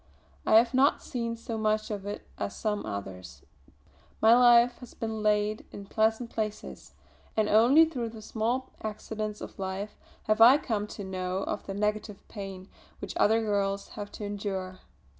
I 0.47 0.55
have 0.55 0.73
not 0.73 1.03
seen 1.03 1.35
so 1.35 1.59
much 1.59 1.91
of 1.91 2.07
it 2.07 2.25
as 2.39 2.55
some 2.55 2.87
others; 2.87 3.43
my 4.19 4.35
life 4.35 4.79
has 4.79 4.95
been 4.95 5.21
laid 5.21 5.63
in 5.71 5.85
pleasant 5.85 6.31
places, 6.31 6.95
and 7.37 7.47
only 7.47 7.85
through 7.85 8.09
the 8.09 8.21
small 8.23 8.71
accidents 8.81 9.41
of 9.41 9.59
life 9.59 9.95
have 10.23 10.41
I 10.41 10.57
come 10.57 10.87
to 10.87 11.03
know 11.03 11.43
of 11.43 11.67
the 11.67 11.75
negative 11.75 12.27
pain 12.29 12.67
which 12.97 13.15
other 13.17 13.41
girls 13.41 13.89
have 13.89 14.11
to 14.13 14.23
endure. 14.25 14.79